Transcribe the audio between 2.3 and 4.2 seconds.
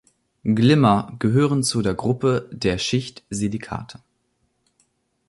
der Schichtsilikate.